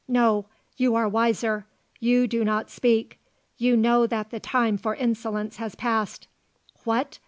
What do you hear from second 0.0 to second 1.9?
"No; you are wiser.